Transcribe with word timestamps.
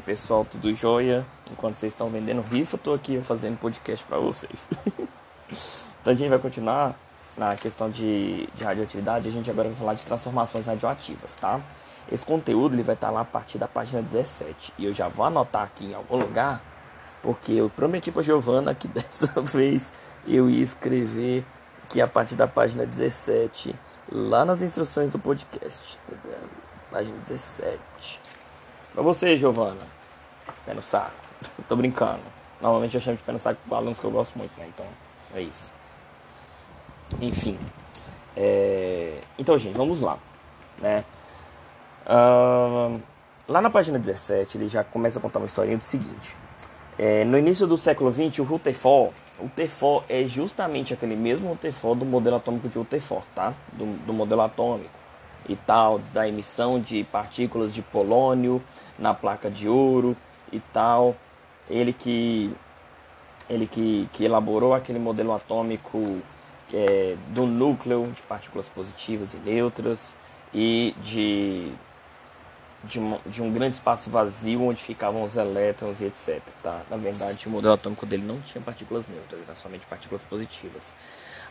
Pessoal, 0.00 0.44
tudo 0.44 0.74
jóia? 0.74 1.26
Enquanto 1.50 1.76
vocês 1.76 1.92
estão 1.92 2.08
vendendo 2.08 2.42
rifa, 2.42 2.76
eu 2.76 2.80
tô 2.80 2.94
aqui 2.94 3.20
fazendo 3.22 3.58
podcast 3.58 4.04
para 4.04 4.18
vocês. 4.18 4.68
então 6.00 6.12
a 6.12 6.14
gente 6.14 6.28
vai 6.28 6.38
continuar 6.38 6.98
na 7.36 7.56
questão 7.56 7.90
de, 7.90 8.46
de 8.54 8.64
radioatividade, 8.64 9.28
a 9.28 9.32
gente 9.32 9.50
agora 9.50 9.68
vai 9.68 9.76
falar 9.76 9.94
de 9.94 10.04
transformações 10.04 10.66
radioativas, 10.66 11.32
tá? 11.40 11.60
Esse 12.10 12.24
conteúdo 12.24 12.74
ele 12.74 12.82
vai 12.82 12.94
estar 12.94 13.08
tá 13.08 13.12
lá 13.12 13.20
a 13.22 13.24
partir 13.24 13.58
da 13.58 13.66
página 13.66 14.02
17 14.02 14.72
e 14.78 14.84
eu 14.84 14.92
já 14.92 15.08
vou 15.08 15.26
anotar 15.26 15.62
aqui 15.62 15.86
em 15.86 15.94
algum 15.94 16.16
lugar, 16.16 16.62
porque 17.22 17.52
eu 17.52 17.68
prometi 17.70 18.12
para 18.12 18.22
Giovana 18.22 18.74
que 18.74 18.86
dessa 18.88 19.26
vez 19.40 19.92
eu 20.26 20.48
ia 20.48 20.62
escrever 20.62 21.44
aqui 21.82 22.00
a 22.00 22.06
partir 22.06 22.36
da 22.36 22.46
página 22.46 22.86
17 22.86 23.74
lá 24.10 24.44
nas 24.44 24.62
instruções 24.62 25.10
do 25.10 25.18
podcast, 25.18 25.98
tá 26.06 26.14
Página 26.90 27.16
17. 27.26 28.20
Pra 28.94 29.02
você, 29.02 29.36
Giovana. 29.36 29.80
Pé 30.64 30.72
no 30.72 30.80
saco. 30.80 31.12
Tô 31.68 31.74
brincando. 31.74 32.22
Normalmente 32.60 32.94
eu 32.94 33.00
chamo 33.00 33.16
de 33.16 33.22
pé 33.24 33.32
no 33.32 33.38
saco 33.40 33.60
com 33.68 33.74
alunos 33.74 33.98
que 33.98 34.06
eu 34.06 34.10
gosto 34.10 34.38
muito, 34.38 34.56
né? 34.58 34.66
Então, 34.72 34.86
é 35.34 35.40
isso. 35.40 35.72
Enfim. 37.20 37.58
É... 38.36 39.20
Então, 39.36 39.58
gente, 39.58 39.76
vamos 39.76 40.00
lá. 40.00 40.16
Né? 40.80 41.04
Uh... 42.06 43.00
Lá 43.46 43.60
na 43.60 43.68
página 43.68 43.98
17, 43.98 44.56
ele 44.56 44.68
já 44.68 44.82
começa 44.82 45.18
a 45.18 45.22
contar 45.22 45.40
uma 45.40 45.46
historinha 45.46 45.76
do 45.76 45.84
seguinte. 45.84 46.34
É, 46.96 47.24
no 47.24 47.36
início 47.36 47.66
do 47.66 47.76
século 47.76 48.10
XX, 48.10 48.38
o 48.38 48.44
Rutherford, 48.44 49.12
o 49.38 49.42
Rutherford 49.42 50.06
é 50.08 50.24
justamente 50.24 50.94
aquele 50.94 51.14
mesmo 51.14 51.48
Rutherford 51.48 51.98
do 51.98 52.06
modelo 52.06 52.36
atômico 52.36 52.68
de 52.70 52.78
Rutherford, 52.78 53.26
tá? 53.34 53.52
Do, 53.72 53.84
do 54.06 54.14
modelo 54.14 54.40
atômico 54.40 55.03
e 55.48 55.56
tal, 55.56 55.98
da 56.12 56.26
emissão 56.26 56.80
de 56.80 57.04
partículas 57.04 57.74
de 57.74 57.82
polônio 57.82 58.62
na 58.98 59.12
placa 59.12 59.50
de 59.50 59.68
ouro 59.68 60.16
e 60.52 60.60
tal. 60.72 61.16
Ele 61.68 61.92
que, 61.92 62.52
ele 63.48 63.66
que, 63.66 64.08
que 64.12 64.24
elaborou 64.24 64.74
aquele 64.74 64.98
modelo 64.98 65.32
atômico 65.32 66.20
é, 66.72 67.16
do 67.28 67.46
núcleo 67.46 68.10
de 68.14 68.22
partículas 68.22 68.68
positivas 68.68 69.34
e 69.34 69.36
neutras 69.38 70.14
e 70.52 70.94
de, 71.02 71.72
de, 72.84 73.00
de, 73.26 73.42
um 73.42 73.52
grande 73.52 73.74
espaço 73.74 74.08
vazio 74.08 74.62
onde 74.62 74.82
ficavam 74.82 75.22
os 75.22 75.36
elétrons 75.36 76.00
e 76.00 76.06
etc. 76.06 76.40
Tá? 76.62 76.82
Na 76.90 76.96
verdade, 76.96 77.46
o 77.46 77.50
modelo 77.50 77.74
atômico 77.74 78.06
dele 78.06 78.24
não 78.24 78.38
tinha 78.40 78.62
partículas 78.62 79.06
neutras, 79.08 79.42
era 79.42 79.54
somente 79.54 79.84
partículas 79.86 80.22
positivas 80.22 80.94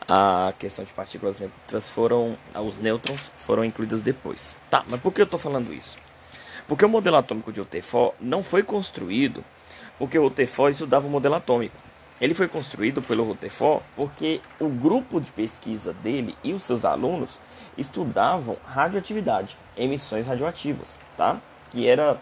a 0.07 0.53
questão 0.59 0.83
de 0.83 0.93
partículas 0.93 1.39
neutras 1.39 1.89
foram, 1.89 2.37
os 2.55 2.77
nêutrons 2.77 3.31
foram 3.37 3.63
incluídas 3.63 4.01
depois. 4.01 4.55
Tá, 4.69 4.83
mas 4.87 4.99
por 4.99 5.13
que 5.13 5.21
eu 5.21 5.25
estou 5.25 5.39
falando 5.39 5.73
isso? 5.73 5.97
Porque 6.67 6.85
o 6.85 6.89
modelo 6.89 7.17
atômico 7.17 7.51
de 7.51 7.59
Rutherford 7.59 8.15
não 8.19 8.43
foi 8.43 8.63
construído 8.63 9.43
porque 9.97 10.17
o 10.17 10.23
Rutherford 10.23 10.73
estudava 10.73 11.07
o 11.07 11.09
modelo 11.09 11.35
atômico. 11.35 11.75
Ele 12.19 12.33
foi 12.33 12.47
construído 12.47 13.01
pelo 13.01 13.23
Rutherford 13.23 13.83
porque 13.95 14.41
o 14.59 14.69
grupo 14.69 15.19
de 15.19 15.31
pesquisa 15.31 15.93
dele 15.93 16.35
e 16.43 16.53
os 16.53 16.63
seus 16.63 16.85
alunos 16.85 17.37
estudavam 17.77 18.57
radioatividade, 18.65 19.57
emissões 19.75 20.27
radioativas, 20.27 20.99
tá? 21.17 21.41
Que 21.69 21.87
era 21.87 22.19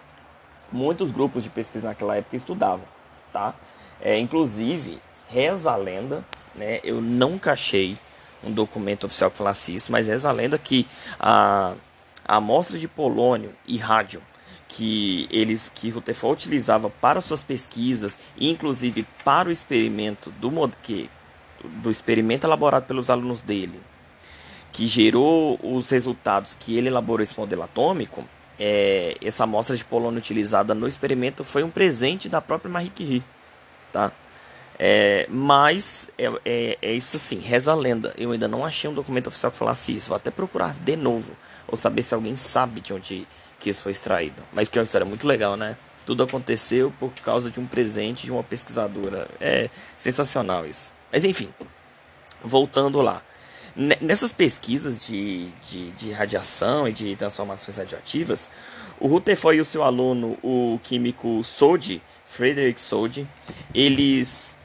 muitos 0.72 1.12
grupos 1.12 1.44
de 1.44 1.50
pesquisa 1.50 1.88
naquela 1.88 2.16
época 2.16 2.36
estudavam, 2.36 2.86
tá? 3.32 3.54
É, 4.00 4.18
inclusive 4.18 5.00
reza 5.32 5.72
a 5.72 5.76
lenda 5.76 6.24
né? 6.56 6.80
Eu 6.84 7.02
nunca 7.02 7.54
achei 7.54 7.98
um 8.44 8.52
documento 8.52 9.06
oficial 9.06 9.30
que 9.32 9.38
falasse 9.38 9.74
isso, 9.74 9.92
mas 9.92 10.08
reza 10.08 10.30
a 10.30 10.34
lenda 10.34 10.58
que 10.58 10.88
a, 11.20 11.76
a 12.26 12.36
amostra 12.38 12.78
de 12.78 12.88
polônio 12.88 13.54
e 13.68 13.78
rádio 13.78 14.22
que 14.68 15.28
eles 15.30 15.70
que 15.74 15.90
Rutherford 15.90 16.46
utilizava 16.46 16.90
para 16.90 17.20
suas 17.20 17.44
pesquisas, 17.44 18.18
inclusive 18.40 19.06
para 19.24 19.50
o 19.50 19.52
experimento 19.52 20.32
do 20.32 20.50
que 20.82 21.10
do 21.64 21.92
experimento 21.92 22.48
elaborado 22.48 22.86
pelos 22.86 23.10
alunos 23.10 23.42
dele, 23.42 23.80
que 24.72 24.88
gerou 24.88 25.60
os 25.62 25.90
resultados 25.90 26.58
que 26.60 26.76
ele 26.76 26.88
elaborou 26.88 27.22
esse 27.22 27.38
modelo 27.38 27.62
atômico, 27.64 28.26
é, 28.58 29.16
essa 29.22 29.44
amostra 29.44 29.76
de 29.76 29.84
polônio 29.84 30.20
utilizada 30.20 30.74
no 30.74 30.88
experimento 30.88 31.44
foi 31.44 31.64
um 31.64 31.70
presente 31.70 32.30
da 32.30 32.42
própria 32.42 32.72
Marie 32.72 32.90
Curie, 32.90 33.24
tá? 33.92 34.12
É, 34.84 35.28
mas 35.30 36.10
é, 36.18 36.26
é, 36.44 36.78
é, 36.82 36.94
isso 36.94 37.16
assim, 37.16 37.38
reza 37.38 37.72
a 37.72 37.76
lenda. 37.76 38.16
Eu 38.18 38.32
ainda 38.32 38.48
não 38.48 38.66
achei 38.66 38.90
um 38.90 38.94
documento 38.96 39.28
oficial 39.28 39.52
que 39.52 39.58
falasse 39.60 39.96
isso. 39.96 40.08
Vou 40.08 40.16
até 40.16 40.32
procurar 40.32 40.74
de 40.74 40.96
novo. 40.96 41.38
Ou 41.68 41.78
saber 41.78 42.02
se 42.02 42.16
alguém 42.16 42.36
sabe 42.36 42.82
de 42.82 42.92
onde 42.92 43.28
que 43.60 43.70
isso 43.70 43.84
foi 43.84 43.92
extraído. 43.92 44.42
Mas 44.52 44.68
que 44.68 44.80
é 44.80 44.82
uma 44.82 44.86
história 44.86 45.06
muito 45.06 45.28
legal, 45.28 45.56
né? 45.56 45.78
Tudo 46.04 46.24
aconteceu 46.24 46.92
por 47.00 47.12
causa 47.24 47.52
de 47.52 47.60
um 47.60 47.68
presente 47.68 48.26
de 48.26 48.32
uma 48.32 48.42
pesquisadora. 48.42 49.28
É 49.40 49.70
sensacional 50.00 50.66
isso. 50.66 50.92
Mas 51.14 51.24
enfim, 51.24 51.50
voltando 52.44 53.02
lá. 53.02 53.22
Nessas 53.76 54.34
pesquisas 54.34 55.00
de, 55.00 55.48
de, 55.70 55.92
de 55.92 56.12
radiação 56.12 56.88
e 56.88 56.92
de 56.92 57.16
transformações 57.16 57.78
radioativas, 57.78 58.50
o 59.00 59.08
Rutherford 59.08 59.60
e 59.60 59.62
o 59.62 59.66
seu 59.66 59.84
aluno, 59.84 60.40
o 60.42 60.80
químico 60.84 61.44
Sodi, 61.44 62.02
Frederick 62.26 62.82
Sodi, 62.82 63.28
eles 63.74 64.56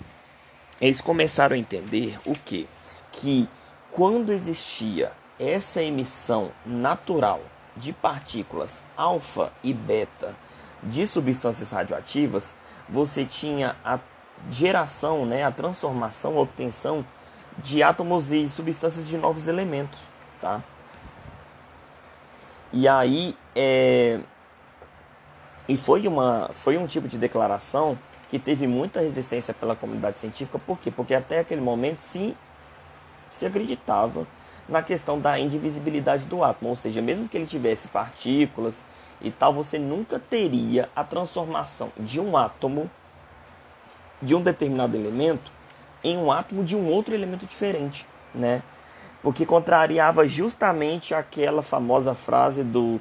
eles 0.81 1.01
começaram 1.01 1.55
a 1.57 1.59
entender 1.59 2.19
o 2.25 2.33
que? 2.33 2.69
Que 3.13 3.49
quando 3.91 4.33
existia 4.33 5.13
essa 5.39 5.83
emissão 5.83 6.51
natural 6.65 7.41
de 7.77 7.93
partículas 7.93 8.83
alfa 8.97 9.53
e 9.63 9.73
beta 9.73 10.35
de 10.83 11.07
substâncias 11.07 11.71
radioativas, 11.71 12.55
você 12.89 13.25
tinha 13.25 13.77
a 13.85 13.99
geração, 14.51 15.27
né, 15.27 15.45
a 15.45 15.51
transformação, 15.51 16.37
a 16.37 16.43
obtenção 16.43 17.05
de 17.59 17.83
átomos 17.83 18.31
e 18.33 18.49
substâncias 18.49 19.09
de 19.09 19.17
novos 19.17 19.49
elementos, 19.49 19.99
tá? 20.41 20.63
E 22.73 22.87
aí, 22.87 23.37
é... 23.55 24.21
e 25.69 25.77
foi 25.77 26.07
uma, 26.07 26.51
foi 26.53 26.77
um 26.77 26.87
tipo 26.87 27.09
de 27.09 27.17
declaração 27.17 27.99
que 28.29 28.39
teve 28.39 28.67
muita 28.67 29.01
resistência 29.01 29.55
pela 29.55 29.77
comunidade 29.77 30.19
científica. 30.19 30.59
Por 30.59 30.79
quê? 30.79 30.91
Porque 30.91 31.15
até 31.15 31.41
aquele 31.41 31.61
momento 31.61 31.99
se, 31.99 32.37
se 33.31 33.47
acreditava 33.47 34.27
na 34.69 34.83
questão 34.83 35.21
da 35.21 35.39
indivisibilidade 35.39 36.25
do 36.27 36.43
átomo, 36.43 36.71
ou 36.71 36.77
seja, 36.77 37.01
mesmo 37.01 37.29
que 37.29 37.37
ele 37.37 37.47
tivesse 37.47 37.89
partículas 37.89 38.83
e 39.21 39.31
tal, 39.31 39.55
você 39.55 39.79
nunca 39.79 40.19
teria 40.19 40.89
a 40.95 41.05
transformação 41.05 41.93
de 41.97 42.21
um 42.21 42.37
átomo 42.37 42.91
de 44.21 44.35
um 44.35 44.43
determinado 44.43 44.97
elemento 44.97 45.53
em 46.03 46.17
um 46.17 46.33
átomo 46.33 46.65
de 46.65 46.75
um 46.75 46.87
outro 46.89 47.15
elemento 47.15 47.47
diferente, 47.47 48.07
né? 48.35 48.63
Porque 49.23 49.47
contrariava 49.47 50.27
justamente 50.27 51.15
aquela 51.15 51.63
famosa 51.63 52.15
frase 52.15 52.63
do, 52.63 53.01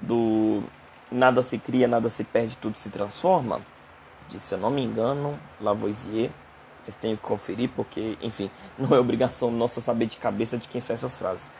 do 0.00 0.62
nada 1.10 1.42
se 1.42 1.58
cria, 1.58 1.86
nada 1.88 2.08
se 2.08 2.24
perde, 2.24 2.56
tudo 2.56 2.78
se 2.78 2.90
transforma 2.90 3.60
de, 4.28 4.40
se 4.40 4.54
eu 4.54 4.58
não 4.58 4.70
me 4.70 4.82
engano, 4.82 5.38
Lavoisier. 5.60 6.30
Mas 6.86 6.94
tenho 6.94 7.16
que 7.16 7.22
conferir 7.22 7.70
porque, 7.74 8.16
enfim, 8.22 8.50
não 8.78 8.96
é 8.96 9.00
obrigação 9.00 9.50
nossa 9.50 9.80
saber 9.80 10.06
de 10.06 10.16
cabeça 10.16 10.56
de 10.56 10.68
quem 10.68 10.80
são 10.80 10.94
essas 10.94 11.18
frases. 11.18 11.50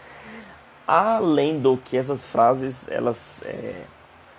Além 0.87 1.59
do 1.59 1.77
que 1.77 1.97
essas 1.97 2.25
frases, 2.25 2.87
elas. 2.89 3.43
É, 3.45 3.83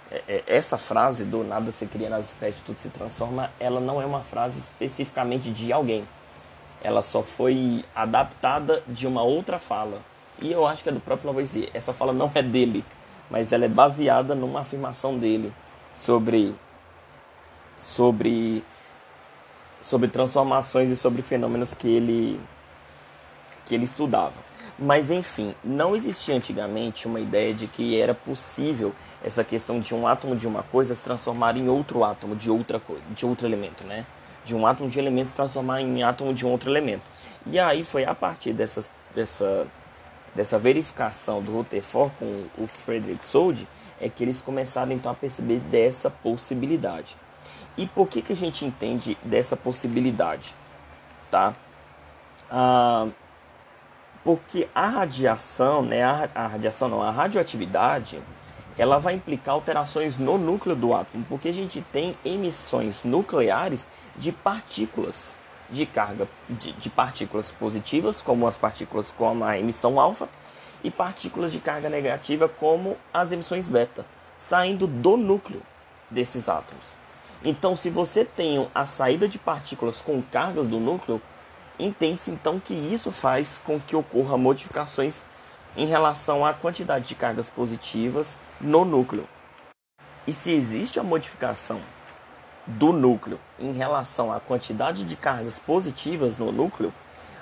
é, 0.10 0.24
é 0.28 0.44
essa 0.48 0.78
frase 0.78 1.26
do 1.26 1.44
nada 1.44 1.72
se 1.72 1.86
cria, 1.86 2.22
se 2.24 2.34
perde, 2.36 2.58
tudo 2.66 2.80
se 2.80 2.90
transforma, 2.90 3.52
ela 3.60 3.82
não 3.82 4.02
é 4.02 4.06
uma 4.06 4.22
frase 4.22 4.60
especificamente 4.60 5.52
de 5.52 5.74
alguém. 5.74 6.08
Ela 6.82 7.02
só 7.02 7.22
foi 7.22 7.84
adaptada 7.94 8.82
de 8.88 9.06
uma 9.06 9.24
outra 9.24 9.60
fala. 9.60 10.02
E 10.40 10.52
eu 10.52 10.66
acho 10.66 10.84
que 10.84 10.90
é 10.90 10.92
do 10.92 11.00
próprio 11.00 11.28
Lavoisier. 11.28 11.70
Essa 11.74 11.92
fala 11.92 12.14
não 12.14 12.32
é 12.34 12.42
dele, 12.42 12.86
mas 13.30 13.52
ela 13.52 13.66
é 13.66 13.70
baseada 13.70 14.34
numa 14.36 14.62
afirmação 14.62 15.18
dele 15.18 15.52
sobre 15.94 16.56
sobre 17.78 18.64
sobre 19.82 20.10
transformações 20.10 20.90
e 20.90 20.96
sobre 20.96 21.22
fenômenos 21.22 21.74
que 21.74 21.88
ele 21.88 22.40
que 23.66 23.76
ele 23.76 23.86
estudava. 23.86 24.48
Mas 24.80 25.10
enfim, 25.10 25.56
não 25.64 25.96
existia 25.96 26.36
antigamente 26.36 27.08
uma 27.08 27.20
ideia 27.20 27.54
de 27.54 27.68
que 27.68 28.00
era 28.00 28.14
possível 28.14 28.94
essa 29.24 29.44
questão 29.44 29.80
de 29.80 29.96
um 29.96 30.06
átomo 30.06 30.36
de 30.36 30.48
uma 30.48 30.64
coisa 30.64 30.94
se 30.94 31.02
transformar 31.02 31.58
em 31.58 31.68
outro 31.68 32.04
átomo 32.04 32.36
de 32.36 32.50
outra 32.50 32.82
de 33.12 33.26
outro 33.26 33.48
elemento, 33.48 33.84
né? 33.84 34.06
De 34.46 34.56
um 34.56 34.66
átomo 34.66 34.90
de 34.90 35.00
elemento 35.00 35.30
se 35.30 35.36
transformar 35.36 35.82
em 35.82 36.04
átomo 36.04 36.34
de 36.34 36.46
um 36.46 36.50
outro 36.50 36.70
elemento. 36.70 37.04
E 37.46 37.60
aí 37.60 37.84
foi 37.84 38.06
a 38.06 38.14
partir 38.14 38.54
dessa 38.54 38.88
dessa 39.16 39.68
dessa 40.36 40.60
verificação 40.60 41.42
do 41.42 41.52
Rutherford 41.52 42.14
com 42.20 42.46
o 42.58 42.68
Frederick 42.68 43.26
Soddy 43.26 43.68
é 44.00 44.08
que 44.08 44.24
eles 44.24 44.42
começaram 44.42 44.92
então 44.92 45.12
a 45.12 45.16
perceber 45.16 45.60
dessa 45.60 46.10
possibilidade. 46.10 47.18
E 47.78 47.86
por 47.86 48.08
que, 48.08 48.22
que 48.22 48.34
a 48.34 48.36
gente 48.36 48.66
entende 48.66 49.18
dessa 49.24 49.56
possibilidade? 49.56 50.54
Tá? 51.30 51.54
Ah, 52.50 53.08
porque 54.24 54.68
a 54.74 54.88
radiação, 54.88 55.84
né, 55.84 56.04
a, 56.04 56.30
a 56.34 56.48
radiação 56.48 56.90
não, 56.90 57.02
a 57.02 57.12
radioatividade, 57.12 58.22
ela 58.78 58.98
vai 58.98 59.14
implicar 59.14 59.56
alterações 59.56 60.18
no 60.18 60.38
núcleo 60.38 60.76
do 60.76 60.94
átomo, 60.94 61.26
porque 61.30 61.50
a 61.50 61.54
gente 61.54 61.82
tem 61.92 62.16
emissões 62.26 63.04
nucleares 63.04 63.88
de 64.16 64.32
partículas 64.32 65.36
de 65.70 65.86
carga 65.86 66.28
de, 66.50 66.72
de 66.74 66.90
partículas 66.90 67.52
positivas, 67.52 68.22
como 68.22 68.48
as 68.48 68.56
partículas 68.56 69.12
com 69.12 69.44
a 69.44 69.58
emissão 69.58 70.00
alfa, 70.00 70.30
e 70.84 70.92
partículas 70.92 71.52
de 71.52 71.60
carga 71.60 71.90
negativa, 71.90 72.48
como 72.48 72.98
as 73.14 73.32
emissões 73.32 73.68
beta, 73.68 74.06
saindo 74.38 74.88
do 74.88 75.18
núcleo 75.18 75.62
desses 76.10 76.48
átomos. 76.48 76.86
Então, 77.44 77.76
se 77.76 77.90
você 77.90 78.26
tem 78.26 78.68
a 78.74 78.86
saída 78.86 79.28
de 79.28 79.38
partículas 79.38 80.02
com 80.02 80.22
cargas 80.22 80.68
do 80.68 80.80
núcleo, 80.80 81.22
entende-se 81.80 82.32
então 82.32 82.60
que 82.60 82.74
isso 82.74 83.12
faz 83.12 83.62
com 83.64 83.80
que 83.80 83.96
ocorra 83.96 84.38
modificações 84.38 85.24
em 85.76 85.86
relação 85.86 86.46
à 86.46 86.54
quantidade 86.54 87.08
de 87.08 87.16
cargas 87.16 87.50
positivas 87.50 88.38
no 88.60 88.84
núcleo. 88.84 89.28
E 90.26 90.34
se 90.34 90.52
existe 90.52 91.00
a 91.00 91.04
modificação 91.04 91.80
do 92.66 92.92
núcleo 92.92 93.40
em 93.60 93.72
relação 93.72 94.34
à 94.34 94.40
quantidade 94.40 95.06
de 95.06 95.16
cargas 95.16 95.60
positivas 95.60 96.38
no 96.38 96.52
núcleo, 96.52 96.94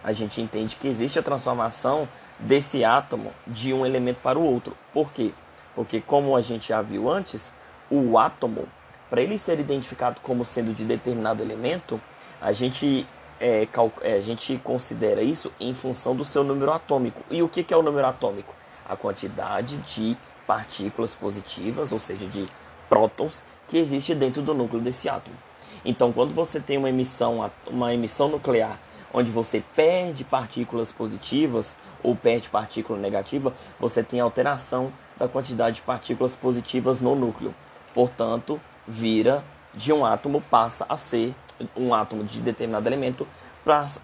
a 0.04 0.14
gente 0.14 0.40
entende 0.40 0.76
que 0.76 0.88
existe 0.88 1.18
a 1.18 1.24
transformação 1.24 2.08
desse 2.38 2.84
átomo 2.84 3.34
de 3.48 3.74
um 3.74 3.86
elemento 3.86 4.20
para 4.22 4.38
o 4.38 4.44
outro. 4.44 4.78
Por 4.94 5.12
quê? 5.12 5.34
Porque, 5.74 6.00
como 6.00 6.36
a 6.36 6.42
gente 6.42 6.68
já 6.68 6.82
viu 6.82 7.10
antes, 7.10 7.52
o 7.90 8.20
átomo, 8.20 8.68
para 9.10 9.22
ele 9.22 9.38
ser 9.38 9.60
identificado 9.60 10.20
como 10.22 10.44
sendo 10.44 10.74
de 10.74 10.86
determinado 10.86 11.42
elemento, 11.42 12.02
a 12.42 12.52
gente, 12.52 13.08
é, 13.40 13.68
é, 14.02 14.14
a 14.14 14.22
gente 14.22 14.58
considera 14.64 15.22
isso 15.22 15.52
em 15.60 15.74
função 15.74 16.16
do 16.16 16.26
seu 16.26 16.44
número 16.44 16.72
atômico. 16.72 17.22
E 17.30 17.42
o 17.42 17.50
que, 17.50 17.64
que 17.64 17.74
é 17.74 17.78
o 17.78 17.84
número 17.84 18.08
atômico? 18.08 18.54
A 18.88 18.96
quantidade 18.96 19.78
de 19.78 20.18
partículas 20.46 21.16
positivas, 21.16 21.92
ou 21.92 22.00
seja, 22.00 22.26
de 22.26 22.48
prótons, 22.88 23.42
que 23.68 23.78
existe 23.78 24.14
dentro 24.14 24.42
do 24.42 24.54
núcleo 24.54 24.82
desse 24.82 25.10
átomo. 25.10 25.36
Então, 25.84 26.12
quando 26.12 26.34
você 26.34 26.60
tem 26.60 26.78
uma 26.78 26.90
emissão, 26.90 27.50
uma 27.68 27.94
emissão 27.94 28.30
nuclear 28.30 28.80
onde 29.14 29.32
você 29.32 29.64
perde 29.76 30.26
partículas 30.26 30.92
positivas 30.92 31.78
ou 32.04 32.16
perde 32.16 32.50
partícula 32.50 33.00
negativa, 33.00 33.54
você 33.80 34.04
tem 34.04 34.20
alteração 34.20 34.92
da 35.18 35.28
quantidade 35.28 35.78
de 35.78 35.82
partículas 35.84 36.36
positivas 36.36 37.00
no 37.00 37.16
núcleo. 37.16 37.56
Portanto, 37.94 38.60
vira 38.88 39.44
de 39.74 39.92
um 39.92 40.06
átomo 40.06 40.42
passa 40.42 40.86
a 40.88 40.98
ser 40.98 41.36
um 41.76 41.94
átomo 41.94 42.24
de 42.24 42.42
determinado 42.42 42.88
elemento 42.88 43.28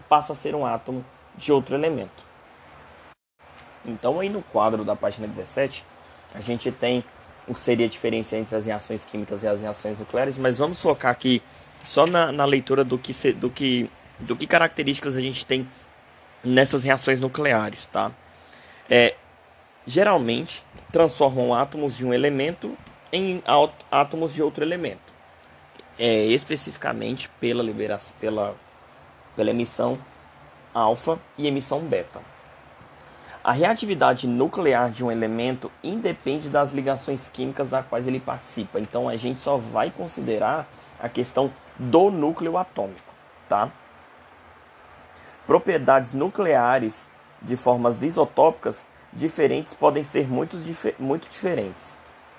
passa 0.09 0.33
a 0.33 0.35
ser 0.35 0.55
um 0.55 0.65
átomo 0.65 1.05
de 1.35 1.51
outro 1.51 1.75
elemento. 1.75 2.23
Então 3.85 4.19
aí 4.19 4.29
no 4.29 4.41
quadro 4.41 4.83
da 4.83 4.95
página 4.95 5.27
17, 5.27 5.85
a 6.33 6.41
gente 6.41 6.71
tem 6.71 7.03
o 7.47 7.53
que 7.53 7.59
seria 7.59 7.85
a 7.85 7.89
diferença 7.89 8.37
entre 8.37 8.55
as 8.55 8.65
reações 8.65 9.03
químicas 9.05 9.43
e 9.43 9.47
as 9.47 9.61
reações 9.61 9.97
nucleares, 9.97 10.37
mas 10.37 10.57
vamos 10.57 10.81
focar 10.81 11.11
aqui 11.11 11.41
só 11.83 12.05
na, 12.05 12.31
na 12.31 12.45
leitura 12.45 12.83
do 12.83 12.97
que, 12.97 13.13
se, 13.13 13.33
do, 13.33 13.49
que, 13.49 13.89
do 14.19 14.35
que 14.35 14.45
características 14.45 15.15
a 15.15 15.21
gente 15.21 15.45
tem 15.45 15.67
nessas 16.43 16.83
reações 16.83 17.19
nucleares, 17.19 17.87
tá? 17.87 18.11
É, 18.89 19.15
geralmente 19.85 20.63
transformam 20.91 21.53
átomos 21.53 21.97
de 21.97 22.05
um 22.05 22.13
elemento 22.13 22.77
em 23.11 23.43
átomos 23.89 24.33
de 24.33 24.41
outro 24.41 24.63
elemento, 24.63 25.13
é, 25.99 26.25
especificamente 26.25 27.29
pela 27.39 27.61
liberação, 27.61 28.15
pela, 28.19 28.55
pela 29.35 29.49
emissão 29.49 29.99
alfa 30.73 31.19
e 31.37 31.47
emissão 31.47 31.81
beta. 31.81 32.21
A 33.43 33.51
reatividade 33.51 34.27
nuclear 34.27 34.91
de 34.91 35.03
um 35.03 35.11
elemento 35.11 35.71
independe 35.83 36.47
das 36.47 36.71
ligações 36.71 37.27
químicas 37.27 37.69
das 37.69 37.85
quais 37.87 38.07
ele 38.07 38.19
participa. 38.19 38.79
Então 38.79 39.09
a 39.09 39.15
gente 39.15 39.41
só 39.41 39.57
vai 39.57 39.89
considerar 39.89 40.67
a 40.99 41.09
questão 41.09 41.51
do 41.77 42.11
núcleo 42.11 42.55
atômico, 42.55 43.13
tá? 43.49 43.71
Propriedades 45.47 46.13
nucleares 46.13 47.09
de 47.41 47.57
formas 47.57 48.03
isotópicas 48.03 48.87
diferentes 49.11 49.73
podem 49.73 50.03
ser 50.03 50.27
muito, 50.27 50.55
muito 50.99 51.27
diferentes, 51.27 51.97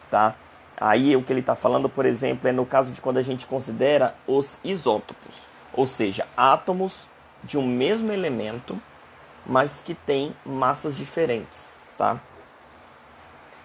tá? 0.08 0.36
Aí 0.84 1.14
o 1.14 1.22
que 1.22 1.32
ele 1.32 1.38
está 1.38 1.54
falando, 1.54 1.88
por 1.88 2.04
exemplo, 2.04 2.48
é 2.48 2.52
no 2.52 2.66
caso 2.66 2.90
de 2.90 3.00
quando 3.00 3.18
a 3.18 3.22
gente 3.22 3.46
considera 3.46 4.16
os 4.26 4.58
isótopos, 4.64 5.36
ou 5.72 5.86
seja, 5.86 6.26
átomos 6.36 7.08
de 7.44 7.56
um 7.56 7.64
mesmo 7.64 8.10
elemento 8.12 8.80
mas 9.46 9.82
que 9.84 9.94
tem 9.94 10.34
massas 10.44 10.96
diferentes, 10.96 11.68
tá? 11.98 12.20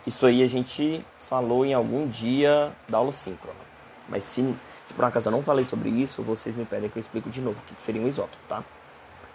Isso 0.06 0.26
aí 0.26 0.42
a 0.42 0.48
gente 0.48 1.06
falou 1.18 1.66
em 1.66 1.74
algum 1.74 2.08
dia 2.08 2.72
da 2.88 2.98
aula 2.98 3.12
síncrona. 3.12 3.60
Mas 4.08 4.24
se, 4.24 4.56
se 4.86 4.94
por 4.94 5.06
acaso 5.06 5.28
eu 5.28 5.32
não 5.32 5.44
falei 5.44 5.66
sobre 5.66 5.90
isso, 5.90 6.24
vocês 6.24 6.56
me 6.56 6.66
pedem 6.66 6.90
que 6.90 6.98
eu 6.98 7.02
explico 7.02 7.30
de 7.30 7.42
novo 7.42 7.60
o 7.60 7.64
que 7.64 7.80
seria 7.82 8.02
um 8.02 8.08
isótopo, 8.08 8.44
tá? 8.48 8.64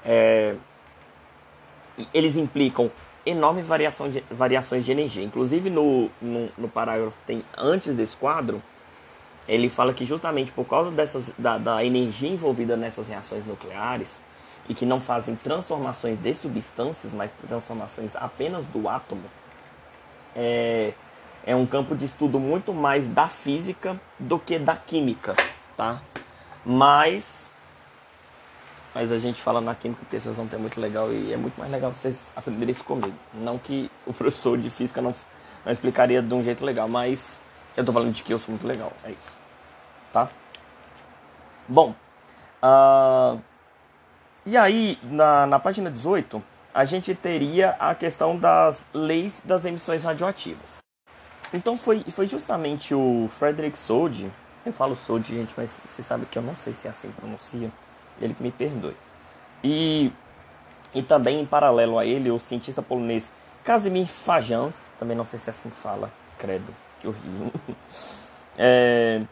É, 0.04 0.56
eles 2.12 2.36
implicam 2.36 2.90
enormes 3.24 3.66
variação 3.66 4.10
de, 4.10 4.22
variações 4.30 4.84
de 4.84 4.92
energia. 4.92 5.22
Inclusive 5.22 5.70
no, 5.70 6.10
no, 6.20 6.48
no, 6.56 6.68
parágrafo 6.68 7.16
que 7.18 7.26
tem 7.26 7.44
antes 7.56 7.94
desse 7.94 8.16
quadro, 8.16 8.62
ele 9.46 9.68
fala 9.68 9.92
que 9.92 10.04
justamente 10.04 10.52
por 10.52 10.64
causa 10.64 10.90
dessas, 10.90 11.32
da, 11.38 11.58
da 11.58 11.84
energia 11.84 12.28
envolvida 12.28 12.76
nessas 12.76 13.08
reações 13.08 13.44
nucleares, 13.44 14.20
e 14.68 14.74
que 14.74 14.86
não 14.86 15.00
fazem 15.00 15.34
transformações 15.36 16.18
de 16.18 16.34
substâncias, 16.34 17.12
mas 17.12 17.32
transformações 17.32 18.14
apenas 18.16 18.64
do 18.66 18.88
átomo, 18.88 19.24
é, 20.34 20.92
é 21.44 21.54
um 21.54 21.66
campo 21.66 21.96
de 21.96 22.04
estudo 22.04 22.38
muito 22.38 22.72
mais 22.72 23.06
da 23.08 23.28
física 23.28 24.00
do 24.18 24.38
que 24.38 24.58
da 24.58 24.76
química, 24.76 25.34
tá? 25.76 26.00
Mas, 26.64 27.50
mas 28.94 29.10
a 29.10 29.18
gente 29.18 29.40
fala 29.40 29.60
na 29.60 29.74
química 29.74 30.00
porque 30.00 30.20
vocês 30.20 30.36
vão 30.36 30.46
ter 30.46 30.58
muito 30.58 30.80
legal 30.80 31.12
e 31.12 31.32
é 31.32 31.36
muito 31.36 31.58
mais 31.58 31.70
legal 31.70 31.92
vocês 31.92 32.30
aprenderem 32.36 32.72
isso 32.72 32.84
comigo. 32.84 33.16
Não 33.34 33.58
que 33.58 33.90
o 34.06 34.12
professor 34.12 34.58
de 34.58 34.70
física 34.70 35.00
não, 35.00 35.14
não 35.64 35.72
explicaria 35.72 36.22
de 36.22 36.34
um 36.34 36.42
jeito 36.42 36.64
legal, 36.64 36.88
mas 36.88 37.40
eu 37.76 37.84
tô 37.84 37.92
falando 37.92 38.12
de 38.12 38.22
que 38.22 38.32
eu 38.32 38.38
sou 38.38 38.52
muito 38.52 38.66
legal, 38.66 38.92
é 39.04 39.10
isso, 39.10 39.36
tá? 40.12 40.28
Bom, 41.66 41.94
uh, 42.62 43.40
e 44.44 44.56
aí, 44.56 44.98
na, 45.02 45.46
na 45.46 45.58
página 45.58 45.90
18, 45.90 46.42
a 46.74 46.84
gente 46.84 47.14
teria 47.14 47.70
a 47.78 47.94
questão 47.94 48.36
das 48.36 48.86
leis 48.92 49.40
das 49.44 49.64
emissões 49.64 50.04
radioativas. 50.04 50.82
Então 51.54 51.76
foi, 51.76 52.02
foi 52.10 52.26
justamente 52.26 52.94
o 52.94 53.28
Frederick 53.30 53.78
Soddy, 53.78 54.30
eu 54.64 54.72
falo 54.72 54.96
Soddy, 54.96 55.34
gente, 55.34 55.54
mas 55.56 55.70
você 55.88 56.02
sabe 56.02 56.26
que 56.26 56.38
eu 56.38 56.42
não 56.42 56.56
sei 56.56 56.72
se 56.72 56.86
é 56.86 56.90
assim 56.90 57.08
que 57.08 57.20
pronuncia, 57.20 57.70
ele 58.20 58.34
que 58.34 58.42
me 58.42 58.50
perdoe. 58.50 58.96
E, 59.62 60.12
e 60.94 61.02
também 61.02 61.40
em 61.40 61.46
paralelo 61.46 61.98
a 61.98 62.04
ele, 62.04 62.30
o 62.30 62.38
cientista 62.38 62.82
polonês 62.82 63.32
Casimir 63.64 64.06
Fajans, 64.06 64.90
também 64.98 65.16
não 65.16 65.24
sei 65.24 65.38
se 65.38 65.48
é 65.48 65.52
assim 65.52 65.70
que 65.70 65.76
fala, 65.76 66.10
credo, 66.38 66.74
que 67.00 67.06
horrível. 67.06 67.52
é, 68.58 69.22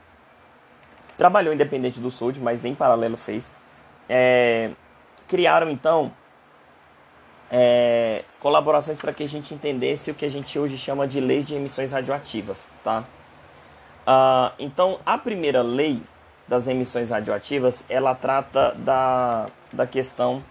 trabalhou 1.17 1.53
independente 1.53 1.99
do 1.99 2.11
Soddy, 2.11 2.41
mas 2.41 2.65
em 2.65 2.75
paralelo 2.75 3.17
fez. 3.17 3.53
É, 4.09 4.71
criaram 5.29 5.71
então 5.71 6.13
é, 7.51 8.25
colaborações 8.39 8.99
para 8.99 9.13
que 9.13 9.25
a 9.25 9.29
gente 9.29 9.53
entendesse 9.53 10.11
o 10.11 10.15
que 10.15 10.25
a 10.25 10.31
gente 10.31 10.59
hoje 10.59 10.79
chama 10.79 11.07
de 11.07 11.21
lei 11.21 11.43
de 11.43 11.55
emissões 11.55 11.91
radioativas, 11.91 12.69
tá? 12.85 13.05
Uh, 14.01 14.55
então, 14.59 14.99
a 15.05 15.19
primeira 15.19 15.61
lei 15.61 16.01
das 16.51 16.67
emissões 16.67 17.11
radioativas, 17.11 17.85
ela 17.89 18.13
trata 18.13 18.75
da, 18.75 19.47
da 19.73 19.87
questão 19.87 20.43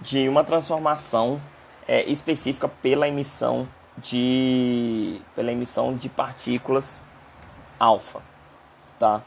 de 0.00 0.26
uma 0.30 0.42
transformação 0.42 1.38
é, 1.86 2.02
específica 2.04 2.66
pela 2.66 3.06
emissão 3.06 3.68
de 3.98 5.20
pela 5.34 5.52
emissão 5.52 5.94
de 5.94 6.08
partículas 6.08 7.02
alfa, 7.78 8.22
tá? 8.98 9.22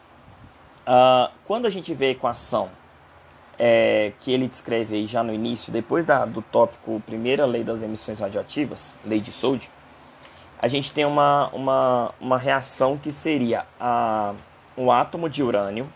Uh, 0.82 1.32
quando 1.46 1.68
a 1.68 1.70
gente 1.70 1.94
vê 1.94 2.08
a 2.08 2.10
equação 2.10 2.70
é, 3.60 4.12
que 4.20 4.32
ele 4.32 4.48
descreve 4.48 5.06
já 5.06 5.22
no 5.22 5.32
início, 5.32 5.72
depois 5.72 6.06
da, 6.06 6.26
do 6.26 6.42
tópico 6.42 7.00
primeira 7.06 7.46
lei 7.46 7.64
das 7.64 7.84
emissões 7.84 8.20
radioativas, 8.20 8.94
lei 9.06 9.20
de 9.20 9.32
Soddy, 9.32 9.70
a 10.60 10.68
gente 10.68 10.92
tem 10.92 11.06
uma, 11.06 11.50
uma, 11.50 12.16
uma 12.20 12.38
reação 12.40 12.98
que 12.98 13.12
seria 13.12 13.68
a, 13.80 14.34
um 14.76 14.92
átomo 14.92 15.30
de 15.30 15.44
urânio 15.44 15.88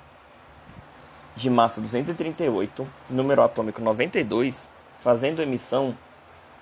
de 1.35 1.49
massa 1.49 1.81
238, 1.81 2.87
número 3.09 3.41
atômico 3.41 3.81
92, 3.81 4.69
fazendo 4.99 5.41
emissão, 5.41 5.97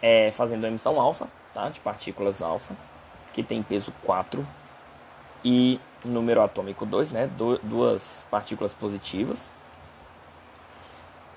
é, 0.02 0.32
fazendo 0.32 0.66
emissão 0.66 1.00
alfa, 1.00 1.28
tá, 1.54 1.70
de 1.70 1.80
partículas 1.80 2.42
alfa, 2.42 2.76
que 3.34 3.44
tem 3.44 3.62
peso 3.62 3.94
4, 4.04 4.46
e 5.44 5.80
número 6.06 6.42
atômico 6.42 6.86
2, 6.86 7.12
né, 7.12 7.30
duas 7.64 8.26
partículas 8.30 8.74
positivas, 8.74 9.52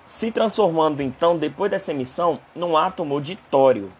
se 0.07 0.31
transformando 0.31 1.03
então, 1.03 1.37
depois 1.37 1.71
dessa 1.71 1.91
emissão, 1.91 2.39
num 2.55 2.77
átomo 2.77 3.21
de 3.21 3.37
tório 3.37 3.93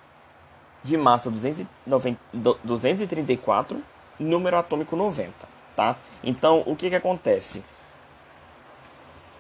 de 0.83 0.99
massa 0.99 1.31
290, 1.31 2.21
234 2.63 3.83
número 4.19 4.57
atômico 4.57 4.95
90, 4.95 5.33
tá? 5.75 5.97
Então, 6.23 6.63
o 6.67 6.77
que 6.77 6.91
que 6.91 6.95
acontece? 6.95 7.65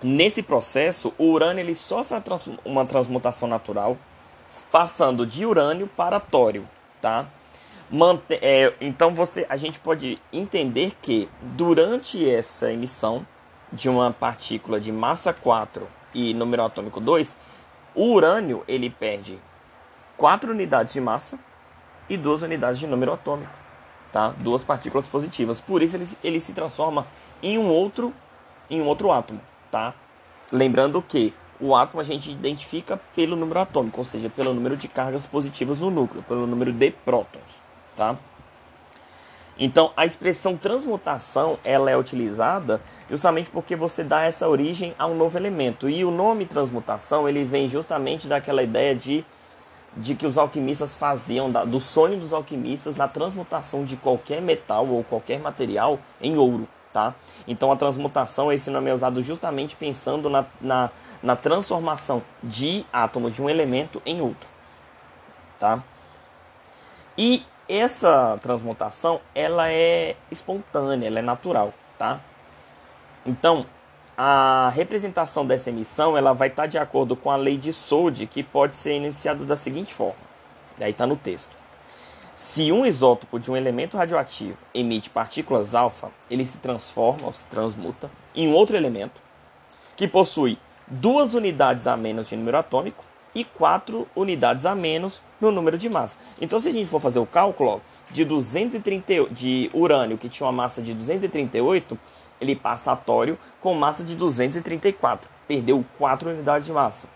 Nesse 0.02 0.42
processo, 0.42 1.14
o 1.16 1.24
urânio 1.24 1.62
ele 1.62 1.74
sofre 1.74 2.16
uma 2.64 2.84
transmutação 2.84 3.48
natural, 3.48 3.96
passando 4.70 5.26
de 5.26 5.46
urânio 5.46 5.86
para 5.86 6.20
tório, 6.20 6.68
tá? 7.00 7.26
Mante 7.90 8.38
é, 8.42 8.74
então 8.80 9.14
você, 9.14 9.46
a 9.48 9.56
gente 9.56 9.78
pode 9.78 10.18
entender 10.32 10.92
que 11.00 11.28
durante 11.40 12.28
essa 12.28 12.72
emissão 12.72 13.26
de 13.72 13.88
uma 13.88 14.12
partícula 14.12 14.80
de 14.80 14.92
massa 14.92 15.32
4 15.32 15.86
e 16.12 16.34
número 16.34 16.64
atômico 16.64 17.00
2, 17.00 17.36
o 17.94 18.12
urânio 18.12 18.62
ele 18.66 18.90
perde 18.90 19.38
4 20.16 20.50
unidades 20.50 20.92
de 20.92 21.00
massa 21.00 21.38
e 22.08 22.16
2 22.16 22.42
unidades 22.42 22.78
de 22.78 22.86
número 22.86 23.12
atômico, 23.12 23.52
tá? 24.12 24.34
Duas 24.38 24.62
partículas 24.62 25.06
positivas. 25.06 25.60
Por 25.60 25.82
isso 25.82 25.96
ele, 25.96 26.08
ele 26.22 26.40
se 26.40 26.52
transforma 26.52 27.06
em 27.42 27.58
um 27.58 27.68
outro 27.68 28.12
em 28.70 28.80
um 28.80 28.86
outro 28.86 29.12
átomo 29.12 29.40
tá? 29.74 29.92
Lembrando 30.52 31.02
que 31.02 31.34
o 31.58 31.74
átomo 31.74 32.00
a 32.00 32.04
gente 32.04 32.30
identifica 32.30 33.00
pelo 33.16 33.34
número 33.34 33.58
atômico, 33.58 33.98
ou 33.98 34.04
seja, 34.04 34.30
pelo 34.30 34.54
número 34.54 34.76
de 34.76 34.86
cargas 34.86 35.26
positivas 35.26 35.80
no 35.80 35.90
núcleo, 35.90 36.22
pelo 36.22 36.46
número 36.46 36.72
de 36.72 36.92
prótons, 36.92 37.60
tá? 37.96 38.16
Então, 39.58 39.92
a 39.96 40.06
expressão 40.06 40.56
transmutação, 40.56 41.58
ela 41.64 41.90
é 41.90 41.96
utilizada 41.96 42.80
justamente 43.10 43.50
porque 43.50 43.74
você 43.74 44.04
dá 44.04 44.22
essa 44.22 44.48
origem 44.48 44.94
a 44.96 45.08
um 45.08 45.16
novo 45.16 45.36
elemento. 45.36 45.88
E 45.88 46.04
o 46.04 46.10
nome 46.10 46.44
transmutação, 46.44 47.28
ele 47.28 47.44
vem 47.44 47.68
justamente 47.68 48.28
daquela 48.28 48.62
ideia 48.62 48.94
de, 48.94 49.24
de 49.96 50.14
que 50.14 50.26
os 50.26 50.38
alquimistas 50.38 50.94
faziam, 50.94 51.50
da, 51.50 51.64
do 51.64 51.80
sonho 51.80 52.18
dos 52.18 52.32
alquimistas 52.32 52.94
na 52.94 53.08
transmutação 53.08 53.84
de 53.84 53.96
qualquer 53.96 54.40
metal 54.40 54.86
ou 54.86 55.02
qualquer 55.02 55.40
material 55.40 55.98
em 56.20 56.36
ouro 56.36 56.68
tá? 56.94 57.12
Então 57.46 57.72
a 57.72 57.76
transmutação, 57.76 58.52
esse 58.52 58.70
nome 58.70 58.88
é 58.88 58.94
usado 58.94 59.20
justamente 59.20 59.74
pensando 59.74 60.30
na, 60.30 60.46
na, 60.60 60.90
na 61.20 61.34
transformação 61.34 62.22
de 62.40 62.86
átomos 62.92 63.34
de 63.34 63.42
um 63.42 63.50
elemento 63.50 64.00
em 64.06 64.20
outro, 64.20 64.48
tá? 65.58 65.82
E 67.18 67.44
essa 67.68 68.38
transmutação, 68.40 69.20
ela 69.34 69.70
é 69.70 70.14
espontânea, 70.30 71.08
ela 71.08 71.18
é 71.18 71.22
natural, 71.22 71.74
tá? 71.98 72.20
Então, 73.26 73.66
a 74.16 74.70
representação 74.72 75.44
dessa 75.44 75.70
emissão, 75.70 76.16
ela 76.16 76.32
vai 76.32 76.46
estar 76.46 76.66
de 76.66 76.78
acordo 76.78 77.16
com 77.16 77.28
a 77.28 77.36
lei 77.36 77.56
de 77.56 77.72
Sode, 77.72 78.26
que 78.26 78.42
pode 78.42 78.76
ser 78.76 78.94
iniciada 78.94 79.44
da 79.44 79.56
seguinte 79.56 79.92
forma. 79.92 80.22
Daí 80.78 80.92
está 80.92 81.06
no 81.06 81.16
texto. 81.16 81.63
Se 82.34 82.72
um 82.72 82.84
isótopo 82.84 83.38
de 83.38 83.48
um 83.48 83.56
elemento 83.56 83.96
radioativo 83.96 84.58
emite 84.74 85.08
partículas 85.08 85.72
alfa, 85.72 86.10
ele 86.28 86.44
se 86.44 86.58
transforma 86.58 87.28
ou 87.28 87.32
se 87.32 87.46
transmuta 87.46 88.10
em 88.34 88.48
um 88.48 88.54
outro 88.54 88.76
elemento 88.76 89.22
que 89.96 90.08
possui 90.08 90.58
duas 90.88 91.34
unidades 91.34 91.86
a 91.86 91.96
menos 91.96 92.28
de 92.28 92.34
número 92.34 92.56
atômico 92.56 93.04
e 93.36 93.44
quatro 93.44 94.08
unidades 94.16 94.66
a 94.66 94.74
menos 94.74 95.22
no 95.40 95.52
número 95.52 95.78
de 95.78 95.88
massa. 95.88 96.18
Então, 96.40 96.60
se 96.60 96.68
a 96.68 96.72
gente 96.72 96.90
for 96.90 97.00
fazer 97.00 97.20
o 97.20 97.26
cálculo 97.26 97.70
ó, 97.70 97.80
de 98.10 98.24
230 98.24 99.30
de 99.30 99.70
urânio 99.72 100.18
que 100.18 100.28
tinha 100.28 100.46
uma 100.46 100.52
massa 100.52 100.82
de 100.82 100.92
238, 100.92 101.96
ele 102.40 102.56
passa 102.56 102.90
a 102.90 102.96
tório 102.96 103.38
com 103.60 103.74
massa 103.74 104.02
de 104.02 104.16
234, 104.16 105.30
perdeu 105.46 105.84
4 105.98 106.30
unidades 106.30 106.66
de 106.66 106.72
massa. 106.72 107.06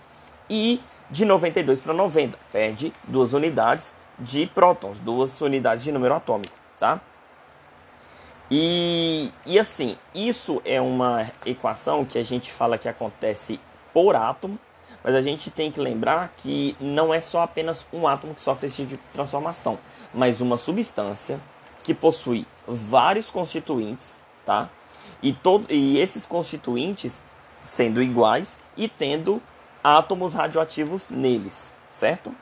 E 0.48 0.80
de 1.10 1.24
92 1.24 1.80
para 1.80 1.92
90, 1.92 2.38
perde 2.52 2.92
duas 3.04 3.32
unidades 3.32 3.94
de 4.18 4.46
prótons, 4.46 4.98
duas 4.98 5.40
unidades 5.40 5.84
de 5.84 5.92
número 5.92 6.14
atômico, 6.14 6.54
tá? 6.78 7.00
E, 8.50 9.30
e 9.44 9.58
assim, 9.58 9.96
isso 10.14 10.62
é 10.64 10.80
uma 10.80 11.30
equação 11.44 12.04
que 12.04 12.18
a 12.18 12.24
gente 12.24 12.50
fala 12.50 12.78
que 12.78 12.88
acontece 12.88 13.60
por 13.92 14.16
átomo, 14.16 14.58
mas 15.04 15.14
a 15.14 15.20
gente 15.20 15.50
tem 15.50 15.70
que 15.70 15.80
lembrar 15.80 16.32
que 16.38 16.74
não 16.80 17.12
é 17.12 17.20
só 17.20 17.42
apenas 17.42 17.86
um 17.92 18.08
átomo 18.08 18.34
que 18.34 18.40
sofre 18.40 18.66
esse 18.66 18.76
tipo 18.76 18.96
de 18.96 19.12
transformação, 19.12 19.78
mas 20.14 20.40
uma 20.40 20.56
substância 20.56 21.38
que 21.82 21.92
possui 21.92 22.46
vários 22.66 23.30
constituintes, 23.30 24.20
tá? 24.44 24.70
E, 25.22 25.32
todo, 25.32 25.70
e 25.70 25.98
esses 25.98 26.24
constituintes 26.24 27.20
sendo 27.60 28.02
iguais 28.02 28.58
e 28.76 28.88
tendo 28.88 29.42
átomos 29.82 30.32
radioativos 30.34 31.08
neles, 31.10 31.72
certo? 31.90 32.34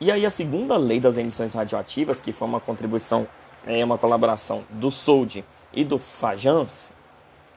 E 0.00 0.12
aí 0.12 0.24
a 0.24 0.30
segunda 0.30 0.76
lei 0.76 1.00
das 1.00 1.16
emissões 1.16 1.54
radioativas, 1.54 2.20
que 2.20 2.32
foi 2.32 2.46
uma 2.46 2.60
contribuição, 2.60 3.26
é 3.66 3.84
uma 3.84 3.98
colaboração 3.98 4.64
do 4.70 4.90
SOLD 4.90 5.44
e 5.72 5.84
do 5.84 5.98
Fajans, 5.98 6.92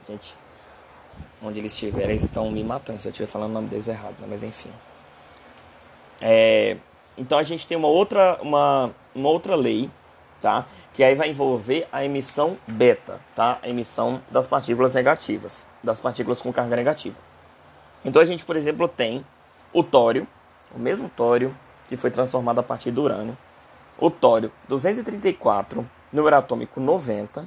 gente, 0.08 0.36
onde 1.44 1.60
eles 1.60 1.74
estiverem, 1.74 2.12
eles 2.12 2.24
estão 2.24 2.50
me 2.50 2.64
matando 2.64 3.00
se 3.00 3.08
eu 3.08 3.12
estiver 3.12 3.28
falando 3.28 3.52
o 3.52 3.54
nome 3.54 3.68
deles 3.68 3.88
errado, 3.88 4.16
né? 4.20 4.28
mas 4.28 4.42
enfim. 4.42 4.72
É, 6.20 6.78
então 7.18 7.38
a 7.38 7.44
gente 7.44 7.68
tem 7.68 7.78
uma 7.78 7.88
outra, 7.88 8.40
uma, 8.42 8.92
uma 9.14 9.30
outra 9.30 9.56
lei, 9.56 9.90
tá? 10.40 10.66
Que 10.94 11.04
aí 11.04 11.14
vai 11.14 11.30
envolver 11.30 11.88
a 11.92 12.04
emissão 12.04 12.58
beta, 12.68 13.20
tá? 13.36 13.60
A 13.62 13.70
emissão 13.70 14.22
das 14.30 14.48
partículas 14.48 14.94
negativas, 14.94 15.66
das 15.84 16.00
partículas 16.00 16.42
com 16.42 16.52
carga 16.52 16.76
negativa. 16.76 17.16
Então 18.04 18.22
a 18.22 18.26
gente, 18.26 18.44
por 18.44 18.56
exemplo, 18.56 18.88
tem 18.88 19.26
o 19.72 19.84
tório, 19.84 20.28
o 20.74 20.80
mesmo 20.80 21.10
tório, 21.10 21.56
que 21.92 21.98
foi 21.98 22.10
transformado 22.10 22.58
a 22.58 22.64
partir 22.64 22.90
do 22.90 23.02
urânio. 23.02 23.38
O 24.00 24.10
tório 24.10 24.50
234, 24.70 25.86
número 26.10 26.38
atômico 26.38 26.80
90, 26.80 27.46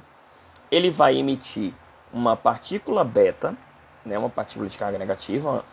ele 0.69 0.91
vai 0.91 1.17
emitir 1.17 1.73
uma 2.13 2.37
partícula 2.37 3.03
beta, 3.03 3.57
né, 4.05 4.15
uma 4.19 4.29
partícula 4.29 4.69
de 4.69 4.77
carga 4.77 4.99
negativa, 4.99 5.65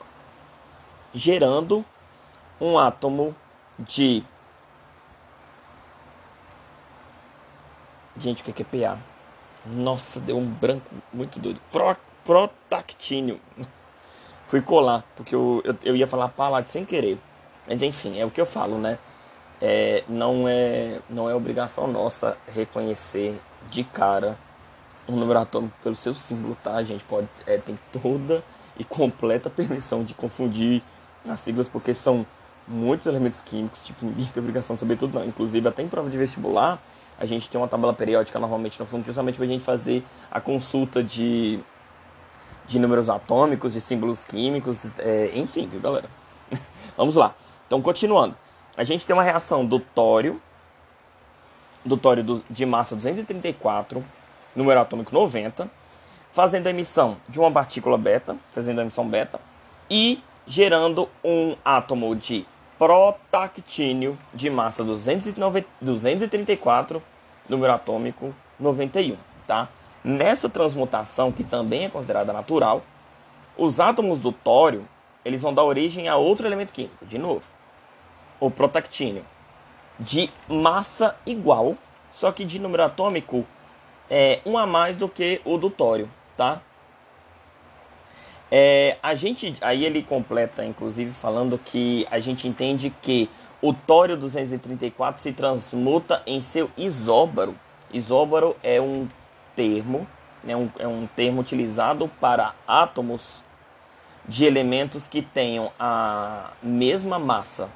gerando 1.13 1.85
um 2.59 2.79
átomo 2.79 3.37
de. 3.79 4.25
Gente, 8.19 8.41
o 8.41 8.55
que 8.55 8.63
é 8.63 8.65
PA? 8.65 8.99
Nossa, 9.67 10.19
deu 10.19 10.39
um 10.39 10.47
branco 10.47 10.89
muito 11.13 11.39
doido. 11.39 11.61
Pro, 11.71 11.95
protactínio. 12.25 13.39
Fui 14.47 14.63
colar, 14.63 15.05
porque 15.15 15.35
eu, 15.35 15.61
eu, 15.63 15.77
eu 15.83 15.95
ia 15.95 16.07
falar 16.07 16.29
paládio 16.29 16.71
sem 16.71 16.87
querer. 16.87 17.19
Mas 17.67 17.83
enfim, 17.83 18.19
é 18.19 18.25
o 18.25 18.31
que 18.31 18.41
eu 18.41 18.47
falo, 18.47 18.79
né? 18.79 18.99
É, 19.61 20.03
não, 20.09 20.49
é, 20.49 20.99
não 21.09 21.31
é 21.31 21.35
obrigação 21.35 21.87
nossa 21.87 22.37
reconhecer 22.49 23.41
de 23.71 23.85
cara 23.85 24.37
um 25.09 25.17
número 25.17 25.39
atômico 25.39 25.75
pelo 25.83 25.97
seu 25.97 26.15
símbolo, 26.15 26.57
tá? 26.63 26.75
A 26.75 26.83
gente 26.83 27.05
pode 27.05 27.29
é, 27.47 27.59
tem 27.59 27.79
toda 27.93 28.43
e 28.77 28.85
completa 28.85 29.51
permissão 29.51 30.03
de 30.03 30.15
confundir 30.15 30.83
as 31.29 31.41
siglas 31.41 31.69
porque 31.69 31.95
são 31.95 32.27
muitos 32.67 33.07
elementos 33.07 33.41
químicos, 33.41 33.83
tipo, 33.83 34.05
ninguém 34.05 34.27
tem 34.27 34.41
obrigação 34.41 34.77
de 34.77 34.81
saber 34.81 34.97
tudo 34.97 35.19
não. 35.19 35.25
Inclusive, 35.25 35.69
até 35.69 35.83
em 35.83 35.89
prova 35.89 36.09
de 36.09 36.17
vestibular, 36.17 36.83
a 37.19 37.27
gente 37.27 37.49
tem 37.49 37.61
uma 37.61 37.69
tabela 37.69 37.93
periódica 37.93 38.39
normalmente 38.39 38.79
no 38.79 38.87
fundo, 38.87 39.05
justamente 39.05 39.37
para 39.37 39.45
a 39.45 39.49
gente 39.49 39.65
fazer 39.65 40.05
a 40.31 40.41
consulta 40.41 41.03
de, 41.03 41.61
de 42.67 42.79
números 42.79 43.11
atômicos, 43.11 43.73
de 43.73 43.81
símbolos 43.81 44.25
químicos, 44.25 44.87
é, 44.99 45.31
enfim, 45.35 45.69
viu, 45.69 45.81
galera? 45.81 46.09
Vamos 46.97 47.15
lá. 47.15 47.35
Então, 47.73 47.81
continuando. 47.81 48.37
A 48.77 48.85
gente 48.85 49.07
tem 49.07 49.17
uma 49.17 49.23
reação 49.23 49.65
do 49.65 49.81
tório, 49.81 50.43
do 51.83 51.97
tório 51.97 52.23
do, 52.23 52.45
de 52.51 52.67
massa 52.67 52.95
234, 52.95 54.05
número 54.55 54.79
atômico 54.79 55.11
90, 55.11 55.71
fazendo 56.35 56.67
a 56.67 56.71
emissão 56.71 57.17
de 57.27 57.41
uma 57.41 57.51
partícula 57.51 57.97
beta, 57.97 58.37
fazendo 58.51 58.81
a 58.81 58.83
emissão 58.83 59.09
beta, 59.09 59.41
e 59.91 60.23
gerando 60.47 61.09
um 61.25 61.57
átomo 61.65 62.15
de 62.15 62.45
protactínio 62.79 64.19
de 64.35 64.51
massa 64.51 64.85
209, 64.85 65.65
234, 65.81 67.03
número 67.49 67.73
atômico 67.73 68.35
91, 68.61 69.17
tá? 69.47 69.71
Nessa 70.05 70.47
transmutação, 70.47 71.33
que 71.33 71.43
também 71.43 71.87
é 71.87 71.89
considerada 71.89 72.35
natural, 72.35 72.83
os 73.57 73.81
átomos 73.81 74.21
do 74.21 74.31
tório, 74.31 74.87
eles 75.25 75.41
vão 75.41 75.55
dar 75.55 75.65
origem 75.65 76.07
a 76.07 76.17
outro 76.17 76.47
elemento 76.47 76.75
químico, 76.75 77.07
de 77.07 77.17
novo, 77.17 77.45
o 78.45 78.51
protactínio, 78.51 79.25
de 79.99 80.29
massa 80.49 81.17
igual, 81.25 81.77
só 82.11 82.33
que 82.33 82.45
de 82.45 82.59
número 82.59 82.83
atômico 82.83 83.47
é 84.11 84.41
um 84.45 84.59
a 84.59 84.67
mais 84.67 84.97
do 84.97 85.09
que 85.09 85.41
o 85.45 85.57
do 85.57 85.71
tório, 85.71 86.11
tá? 86.37 86.61
É, 88.51 88.99
a 89.03 89.15
gente, 89.15 89.55
aí 89.61 89.85
ele 89.85 90.03
completa, 90.03 90.65
inclusive, 90.65 91.13
falando 91.13 91.57
que 91.57 92.07
a 92.11 92.19
gente 92.19 92.47
entende 92.49 92.93
que 93.01 93.31
o 93.63 93.73
tório 93.73 94.17
234 94.17 95.23
se 95.23 95.33
transmuta 95.33 96.21
em 96.27 96.43
seu 96.43 96.69
isóbaro. 96.77 97.55
Isóbaro 97.93 98.57
é 98.63 98.81
um 98.81 99.09
termo, 99.55 100.07
é 100.47 100.57
um, 100.57 100.69
é 100.79 100.87
um 100.87 101.07
termo 101.07 101.41
utilizado 101.41 102.11
para 102.21 102.55
átomos 102.67 103.43
de 104.27 104.45
elementos 104.45 105.09
que 105.09 105.23
tenham 105.23 105.73
a 105.79 106.51
mesma 106.63 107.19
massa, 107.19 107.71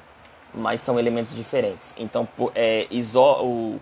mas 0.57 0.81
são 0.81 0.99
elementos 0.99 1.35
diferentes. 1.35 1.93
Então, 1.97 2.27
é, 2.55 2.87
iso, 2.89 3.21
o, 3.21 3.79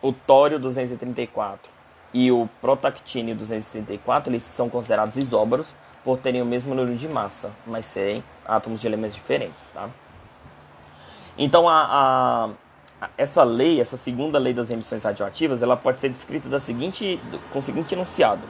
o 0.00 0.12
tório 0.12 0.58
234 0.58 1.70
e 2.14 2.30
o 2.32 2.48
protactínio 2.60 3.34
234, 3.34 4.32
eles 4.32 4.42
são 4.42 4.68
considerados 4.70 5.16
isóbaros 5.16 5.74
por 6.04 6.18
terem 6.18 6.40
o 6.40 6.46
mesmo 6.46 6.74
número 6.74 6.96
de 6.96 7.08
massa, 7.08 7.50
mas 7.66 7.84
serem 7.86 8.24
átomos 8.46 8.80
de 8.80 8.86
elementos 8.86 9.14
diferentes, 9.14 9.68
tá? 9.74 9.90
Então 11.36 11.68
a, 11.68 12.50
a, 13.00 13.08
essa 13.16 13.44
lei, 13.44 13.80
essa 13.80 13.96
segunda 13.96 14.38
lei 14.38 14.52
das 14.52 14.70
emissões 14.70 15.04
radioativas, 15.04 15.62
ela 15.62 15.76
pode 15.76 15.98
ser 15.98 16.08
descrita 16.08 16.48
da 16.48 16.58
seguinte, 16.58 17.20
com 17.52 17.58
o 17.58 17.62
seguinte 17.62 17.94
enunciado: 17.94 18.42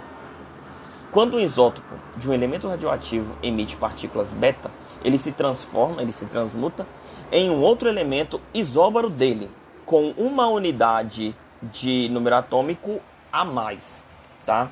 quando 1.11 1.37
um 1.37 1.40
isótopo 1.40 1.95
de 2.17 2.31
um 2.31 2.33
elemento 2.33 2.69
radioativo 2.69 3.35
emite 3.43 3.76
partículas 3.76 4.33
beta, 4.33 4.71
ele 5.05 5.19
se 5.19 5.33
transforma, 5.33 6.02
ele 6.02 6.12
se 6.12 6.26
transmuta 6.26 6.87
em 7.31 7.50
um 7.50 7.61
outro 7.61 7.88
elemento 7.88 8.40
isóbaro 8.52 9.09
dele, 9.11 9.50
com 9.85 10.11
uma 10.17 10.47
unidade 10.49 11.35
de 11.62 12.09
número 12.11 12.37
atômico 12.37 13.00
a 13.33 13.45
mais, 13.45 14.05
tá? 14.45 14.71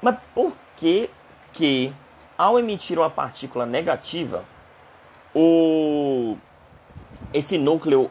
Mas 0.00 0.16
por 0.34 0.52
que 0.76 1.10
que 1.52 1.92
ao 2.36 2.58
emitir 2.58 2.98
uma 2.98 3.10
partícula 3.10 3.66
negativa, 3.66 4.44
o 5.34 6.36
esse 7.32 7.58
núcleo 7.58 8.10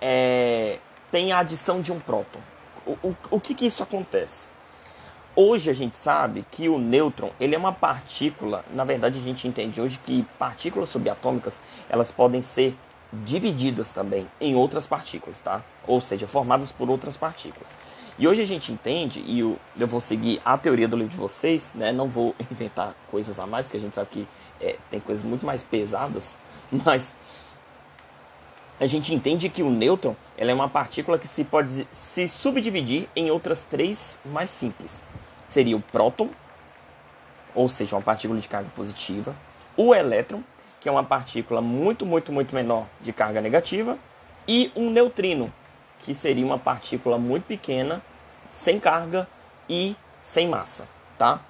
é, 0.00 0.78
tem 1.10 1.32
a 1.32 1.38
adição 1.38 1.80
de 1.80 1.92
um 1.92 1.98
próton? 1.98 2.38
O, 2.86 3.08
o, 3.08 3.16
o 3.30 3.40
que 3.40 3.54
que 3.54 3.66
isso 3.66 3.82
acontece? 3.82 4.46
Hoje 5.36 5.68
a 5.68 5.74
gente 5.74 5.96
sabe 5.96 6.46
que 6.48 6.68
o 6.68 6.78
nêutron 6.78 7.32
ele 7.40 7.56
é 7.56 7.58
uma 7.58 7.72
partícula. 7.72 8.64
Na 8.72 8.84
verdade, 8.84 9.18
a 9.18 9.22
gente 9.22 9.48
entende 9.48 9.80
hoje 9.80 9.98
que 9.98 10.24
partículas 10.38 10.90
subatômicas 10.90 11.58
elas 11.88 12.12
podem 12.12 12.40
ser 12.40 12.76
divididas 13.12 13.90
também 13.90 14.28
em 14.40 14.54
outras 14.54 14.86
partículas, 14.86 15.40
tá? 15.40 15.64
Ou 15.88 16.00
seja, 16.00 16.28
formadas 16.28 16.70
por 16.70 16.88
outras 16.88 17.16
partículas. 17.16 17.68
E 18.16 18.28
hoje 18.28 18.42
a 18.42 18.46
gente 18.46 18.70
entende, 18.70 19.24
e 19.26 19.40
eu, 19.40 19.58
eu 19.76 19.88
vou 19.88 20.00
seguir 20.00 20.40
a 20.44 20.56
teoria 20.56 20.86
do 20.86 20.96
livro 20.96 21.10
de 21.10 21.16
vocês, 21.16 21.72
né? 21.74 21.90
Não 21.90 22.08
vou 22.08 22.32
inventar 22.48 22.94
coisas 23.10 23.36
a 23.40 23.44
mais, 23.44 23.66
porque 23.66 23.78
a 23.78 23.80
gente 23.80 23.94
sabe 23.94 24.08
que 24.12 24.28
é, 24.60 24.78
tem 24.88 25.00
coisas 25.00 25.24
muito 25.24 25.44
mais 25.44 25.64
pesadas, 25.64 26.38
mas 26.70 27.12
a 28.78 28.86
gente 28.86 29.12
entende 29.12 29.48
que 29.48 29.64
o 29.64 29.70
nêutron 29.70 30.14
ela 30.38 30.52
é 30.52 30.54
uma 30.54 30.68
partícula 30.68 31.18
que 31.18 31.26
se 31.26 31.42
pode 31.42 31.88
se 31.90 32.28
subdividir 32.28 33.08
em 33.16 33.32
outras 33.32 33.62
três 33.62 34.20
mais 34.24 34.48
simples 34.48 35.02
seria 35.54 35.76
o 35.76 35.80
próton, 35.80 36.28
ou 37.54 37.68
seja, 37.68 37.94
uma 37.94 38.02
partícula 38.02 38.40
de 38.40 38.48
carga 38.48 38.68
positiva, 38.74 39.36
o 39.76 39.94
elétron, 39.94 40.42
que 40.80 40.88
é 40.88 40.92
uma 40.92 41.04
partícula 41.04 41.60
muito, 41.60 42.04
muito, 42.04 42.32
muito 42.32 42.52
menor 42.52 42.86
de 43.00 43.12
carga 43.12 43.40
negativa, 43.40 43.96
e 44.48 44.72
um 44.74 44.90
neutrino, 44.90 45.52
que 46.00 46.12
seria 46.12 46.44
uma 46.44 46.58
partícula 46.58 47.18
muito 47.18 47.44
pequena, 47.44 48.02
sem 48.52 48.80
carga 48.80 49.28
e 49.68 49.94
sem 50.20 50.48
massa, 50.48 50.88
tá? 51.16 51.40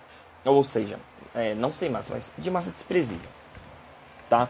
Ou 0.45 0.63
seja, 0.63 0.99
é, 1.35 1.55
não 1.55 1.73
sem 1.73 1.89
massa, 1.89 2.13
mas 2.13 2.31
de 2.37 2.51
massa 2.51 2.71
desprezível, 2.71 3.29
tá? 4.29 4.49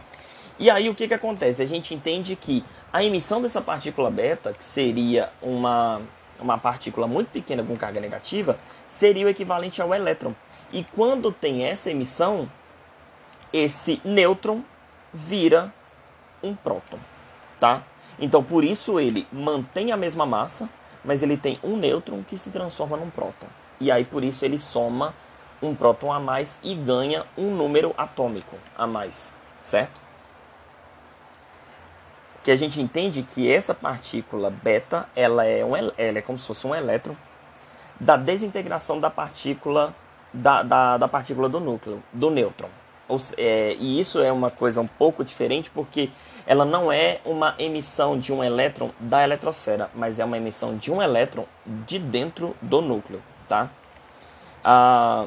E 0.59 0.69
aí 0.69 0.89
o 0.89 0.95
que, 0.97 1.07
que 1.07 1.15
acontece? 1.15 1.63
A 1.63 1.67
gente 1.67 1.95
entende 1.95 2.35
que 2.35 2.65
a 2.93 3.05
emissão 3.05 3.41
dessa 3.41 3.61
partícula 3.61 4.11
beta, 4.11 4.53
que 4.53 4.65
seria 4.65 5.31
uma 5.41 6.03
uma 6.41 6.59
partícula 6.59 7.07
muito 7.07 7.29
pequena 7.29 7.63
com 7.63 7.77
carga 7.77 8.01
negativa, 8.01 8.59
seria 8.89 9.27
o 9.27 9.29
equivalente 9.29 9.81
ao 9.81 9.95
elétron. 9.95 10.35
E 10.73 10.85
quando 10.85 11.33
tem 11.33 11.65
essa 11.65 11.91
emissão, 11.91 12.51
esse 13.53 14.01
nêutron 14.05 14.63
vira 15.13 15.73
um 16.43 16.55
próton, 16.55 16.99
tá? 17.59 17.83
Então 18.19 18.43
por 18.43 18.65
isso 18.65 18.99
ele 18.99 19.27
mantém 19.33 19.93
a 19.93 19.97
mesma 19.97 20.27
massa, 20.27 20.69
mas 21.05 21.23
ele 21.23 21.37
tem 21.37 21.59
um 21.63 21.77
nêutron 21.77 22.23
que 22.23 22.37
se 22.37 22.51
transforma 22.51 22.97
num 22.97 23.11
próton. 23.11 23.47
E 23.81 23.91
aí 23.91 24.05
por 24.05 24.25
isso 24.25 24.45
ele 24.45 24.59
soma 24.59 25.15
um 25.63 25.75
próton 25.75 26.13
a 26.13 26.21
mais 26.21 26.59
e 26.63 26.75
ganha 26.75 27.25
um 27.37 27.55
número 27.55 27.95
atômico 27.97 28.57
a 28.77 28.87
mais, 28.87 29.33
certo? 29.63 30.04
Que 32.45 32.51
a 32.51 32.57
gente 32.57 32.79
entende 32.79 33.23
que 33.23 33.51
essa 33.51 33.75
partícula 33.75 34.51
beta 34.51 35.09
ela 35.17 35.47
é, 35.47 35.65
um, 35.65 35.75
ela 35.75 36.19
é 36.19 36.21
como 36.21 36.39
se 36.39 36.47
fosse 36.47 36.67
um 36.67 36.75
elétron 36.75 37.17
da 37.99 38.19
desintegração 38.19 39.01
da 39.01 39.09
partícula 39.09 39.95
da, 40.31 40.63
da, 40.63 40.99
da 40.99 41.09
partícula 41.09 41.49
do 41.49 41.59
núcleo, 41.59 42.03
do 42.13 42.29
nêutron. 42.31 42.69
Ou, 43.09 43.19
é, 43.39 43.75
e 43.79 43.99
isso 43.99 44.21
é 44.21 44.31
uma 44.31 44.51
coisa 44.51 44.81
um 44.83 44.87
pouco 44.87 45.25
diferente 45.25 45.71
porque 45.71 46.11
ela 46.47 46.67
não 46.67 46.93
é 46.93 47.21
uma 47.25 47.55
emissão 47.59 48.19
de 48.19 48.31
um 48.31 48.45
elétron 48.45 48.91
da 49.01 49.25
eletrosfera, 49.25 49.91
mas 49.95 50.19
é 50.19 50.25
uma 50.25 50.37
emissão 50.37 50.77
de 50.77 50.93
um 50.93 51.01
elétron 51.01 51.47
de 51.65 51.99
dentro 51.99 52.55
do 52.61 52.83
núcleo, 52.83 53.23
tá? 53.49 53.71
Ah, 54.63 55.27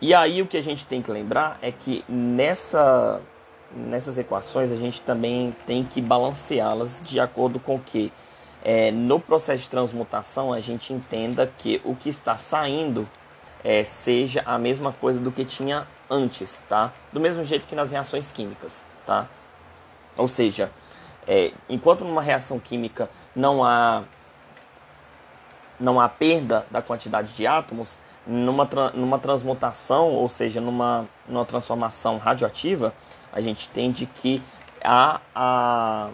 e 0.00 0.12
aí 0.12 0.42
o 0.42 0.46
que 0.46 0.56
a 0.56 0.62
gente 0.62 0.84
tem 0.84 1.00
que 1.00 1.10
lembrar 1.12 1.58
é 1.62 1.70
que 1.70 2.04
nessa 2.08 3.20
nessas 3.76 4.16
equações 4.16 4.72
a 4.72 4.76
gente 4.76 5.02
também 5.02 5.54
tem 5.66 5.84
que 5.84 6.00
balanceá-las 6.00 7.00
de 7.04 7.20
acordo 7.20 7.60
com 7.60 7.78
que 7.78 8.12
é, 8.64 8.90
no 8.90 9.20
processo 9.20 9.64
de 9.64 9.68
transmutação 9.68 10.52
a 10.52 10.60
gente 10.60 10.92
entenda 10.92 11.50
que 11.58 11.80
o 11.84 11.94
que 11.94 12.08
está 12.08 12.36
saindo 12.36 13.08
é, 13.62 13.84
seja 13.84 14.42
a 14.46 14.58
mesma 14.58 14.92
coisa 14.92 15.20
do 15.20 15.30
que 15.30 15.44
tinha 15.44 15.86
antes, 16.08 16.60
tá? 16.68 16.92
Do 17.12 17.20
mesmo 17.20 17.44
jeito 17.44 17.66
que 17.66 17.74
nas 17.74 17.90
reações 17.90 18.32
químicas, 18.32 18.84
tá? 19.04 19.28
Ou 20.16 20.26
seja, 20.26 20.70
é, 21.26 21.52
enquanto 21.68 22.04
numa 22.04 22.22
reação 22.22 22.58
química 22.58 23.10
não 23.34 23.62
há 23.62 24.04
não 25.78 26.00
há 26.00 26.08
perda 26.08 26.66
da 26.70 26.80
quantidade 26.80 27.34
de 27.34 27.46
átomos, 27.46 27.98
numa, 28.26 28.68
numa 28.94 29.18
transmutação, 29.18 30.08
ou 30.08 30.28
seja, 30.28 30.60
numa, 30.60 31.06
numa 31.28 31.44
transformação 31.44 32.18
radioativa, 32.18 32.92
a 33.36 33.40
gente 33.42 33.68
entende 33.68 34.06
que 34.06 34.42
há 34.82 35.20
a, 35.34 36.08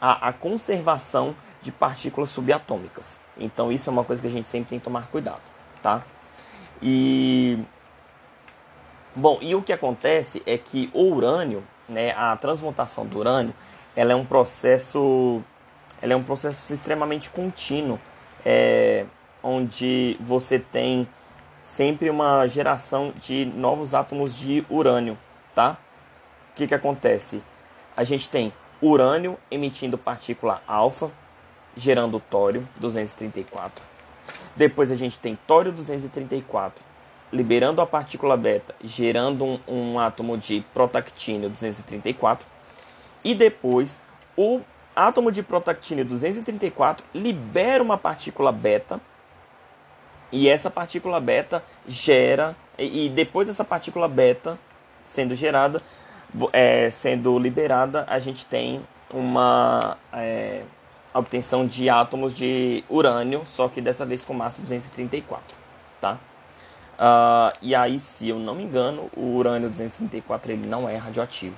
a, 0.00 0.28
a 0.28 0.32
conservação 0.32 1.36
de 1.62 1.70
partículas 1.70 2.28
subatômicas. 2.30 3.20
Então 3.38 3.70
isso 3.70 3.88
é 3.88 3.92
uma 3.92 4.02
coisa 4.02 4.20
que 4.20 4.26
a 4.26 4.30
gente 4.30 4.48
sempre 4.48 4.70
tem 4.70 4.78
que 4.80 4.84
tomar 4.84 5.06
cuidado, 5.06 5.40
tá? 5.80 6.02
E 6.82 7.56
bom, 9.14 9.38
e 9.40 9.54
o 9.54 9.62
que 9.62 9.72
acontece 9.72 10.42
é 10.44 10.58
que 10.58 10.90
o 10.92 11.04
urânio, 11.04 11.62
né, 11.88 12.10
a 12.16 12.36
transmutação 12.36 13.06
do 13.06 13.20
urânio, 13.20 13.54
ela 13.94 14.12
é 14.12 14.16
um 14.16 14.24
processo, 14.24 15.40
ela 16.02 16.14
é 16.14 16.16
um 16.16 16.24
processo 16.24 16.72
extremamente 16.72 17.30
contínuo, 17.30 18.00
é, 18.44 19.06
onde 19.40 20.16
você 20.18 20.58
tem 20.58 21.06
sempre 21.62 22.10
uma 22.10 22.44
geração 22.48 23.12
de 23.20 23.44
novos 23.44 23.94
átomos 23.94 24.36
de 24.36 24.64
urânio, 24.68 25.16
tá? 25.54 25.78
Que, 26.60 26.66
que 26.66 26.74
acontece? 26.74 27.42
A 27.96 28.04
gente 28.04 28.28
tem 28.28 28.52
urânio 28.82 29.38
emitindo 29.50 29.96
partícula 29.96 30.62
alfa, 30.66 31.10
gerando 31.74 32.20
tório 32.20 32.68
234. 32.78 33.82
Depois 34.54 34.90
a 34.90 34.96
gente 34.96 35.18
tem 35.18 35.38
tório 35.46 35.72
234, 35.72 36.82
liberando 37.32 37.80
a 37.80 37.86
partícula 37.86 38.36
beta, 38.36 38.74
gerando 38.82 39.44
um, 39.44 39.58
um 39.66 39.98
átomo 39.98 40.36
de 40.36 40.64
protactínio 40.74 41.48
234. 41.48 42.46
E 43.24 43.34
depois 43.34 44.00
o 44.36 44.60
átomo 44.94 45.32
de 45.32 45.42
protactínio 45.42 46.04
234 46.04 47.06
libera 47.14 47.82
uma 47.82 47.96
partícula 47.96 48.52
beta. 48.52 49.00
E 50.32 50.48
essa 50.48 50.70
partícula 50.70 51.20
beta 51.20 51.62
gera, 51.88 52.54
e 52.78 53.08
depois 53.08 53.48
dessa 53.48 53.64
partícula 53.64 54.06
beta 54.06 54.58
sendo 55.10 55.34
gerada, 55.34 55.82
é, 56.52 56.90
sendo 56.90 57.38
liberada, 57.38 58.04
a 58.08 58.18
gente 58.18 58.44
tem 58.46 58.80
uma 59.12 59.96
é, 60.12 60.62
obtenção 61.14 61.66
de 61.66 61.88
átomos 61.88 62.34
de 62.34 62.84
urânio, 62.88 63.42
só 63.46 63.68
que 63.68 63.80
dessa 63.80 64.06
vez 64.06 64.24
com 64.24 64.32
massa 64.32 64.62
234, 64.62 65.56
tá? 66.00 66.18
Uh, 67.00 67.56
e 67.62 67.74
aí, 67.74 67.98
se 67.98 68.28
eu 68.28 68.38
não 68.38 68.54
me 68.54 68.62
engano, 68.62 69.10
o 69.16 69.34
urânio 69.36 69.70
234 69.70 70.52
ele 70.52 70.66
não 70.66 70.86
é 70.88 70.96
radioativo, 70.96 71.56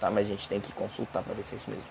tá? 0.00 0.08
Mas 0.08 0.26
a 0.26 0.28
gente 0.28 0.48
tem 0.48 0.60
que 0.60 0.72
consultar 0.72 1.22
para 1.22 1.34
ver 1.34 1.42
se 1.42 1.54
é 1.54 1.56
isso 1.56 1.68
mesmo. 1.68 1.90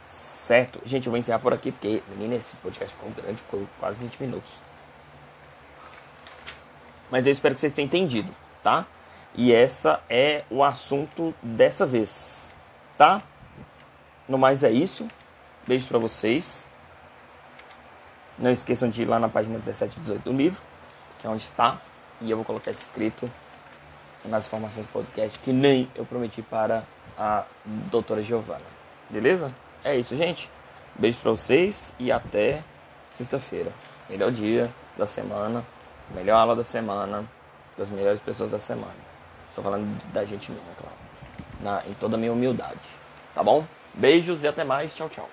Certo? 0.00 0.80
Gente, 0.84 1.06
eu 1.06 1.10
vou 1.10 1.18
encerrar 1.18 1.40
por 1.40 1.52
aqui 1.52 1.72
porque, 1.72 2.02
menina, 2.08 2.36
esse 2.36 2.56
podcast 2.56 2.94
ficou 2.94 3.10
grande, 3.10 3.38
ficou 3.38 3.68
quase 3.78 4.02
20 4.02 4.20
minutos. 4.20 4.52
Mas 7.10 7.26
eu 7.26 7.32
espero 7.32 7.56
que 7.56 7.60
vocês 7.60 7.72
tenham 7.72 7.86
entendido, 7.86 8.32
tá? 8.62 8.86
E 9.34 9.52
essa 9.52 10.02
é 10.08 10.44
o 10.50 10.62
assunto 10.62 11.34
dessa 11.42 11.86
vez, 11.86 12.54
tá? 12.98 13.22
No 14.28 14.36
mais 14.36 14.64
é 14.64 14.70
isso. 14.70 15.08
Beijos 15.66 15.86
para 15.86 15.98
vocês. 15.98 16.66
Não 18.38 18.50
esqueçam 18.50 18.88
de 18.88 19.02
ir 19.02 19.04
lá 19.04 19.18
na 19.18 19.28
página 19.28 19.58
17 19.58 19.96
e 19.96 20.00
18 20.00 20.22
do 20.22 20.32
livro, 20.32 20.60
que 21.18 21.26
é 21.26 21.30
onde 21.30 21.42
está. 21.42 21.78
E 22.20 22.30
eu 22.30 22.36
vou 22.36 22.44
colocar 22.44 22.70
escrito 22.70 23.30
nas 24.24 24.46
informações 24.46 24.86
do 24.86 24.92
podcast, 24.92 25.38
que 25.38 25.52
nem 25.52 25.90
eu 25.94 26.04
prometi 26.04 26.42
para 26.42 26.84
a 27.16 27.44
doutora 27.64 28.22
Giovana. 28.22 28.64
Beleza? 29.08 29.54
É 29.84 29.96
isso, 29.96 30.16
gente. 30.16 30.50
Beijo 30.94 31.18
pra 31.20 31.30
vocês 31.30 31.94
e 31.98 32.10
até 32.10 32.62
sexta-feira. 33.10 33.72
Melhor 34.08 34.32
dia 34.32 34.70
da 34.96 35.06
semana, 35.06 35.64
melhor 36.14 36.38
aula 36.38 36.56
da 36.56 36.64
semana, 36.64 37.24
das 37.76 37.88
melhores 37.88 38.20
pessoas 38.20 38.50
da 38.50 38.58
semana. 38.58 39.09
Estou 39.50 39.62
falando 39.62 40.00
da 40.12 40.24
gente 40.24 40.50
mesmo, 40.50 40.66
é 40.70 40.80
claro. 40.80 40.96
Na, 41.60 41.90
em 41.90 41.94
toda 41.94 42.16
a 42.16 42.18
minha 42.18 42.32
humildade. 42.32 42.78
Tá 43.34 43.42
bom? 43.42 43.66
Beijos 43.92 44.42
e 44.42 44.48
até 44.48 44.64
mais. 44.64 44.94
Tchau, 44.94 45.08
tchau. 45.08 45.28